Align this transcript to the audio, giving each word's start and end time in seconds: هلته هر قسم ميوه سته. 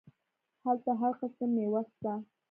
هلته 0.65 0.91
هر 1.01 1.13
قسم 1.21 1.49
ميوه 1.55 1.81
سته. 1.91 2.13